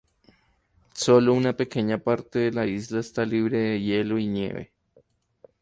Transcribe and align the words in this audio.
Solo 0.95 1.31
una 1.35 1.55
pequeña 1.55 1.99
parte 1.99 2.39
de 2.39 2.51
la 2.51 2.65
isla 2.65 3.01
está 3.01 3.23
libre 3.23 3.59
de 3.59 3.81
hielo 3.83 4.17
y 4.17 4.25
nieve. 4.25 4.73